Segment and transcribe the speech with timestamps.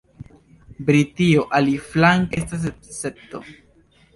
[0.87, 3.45] Britio, aliflanke, estas escepto.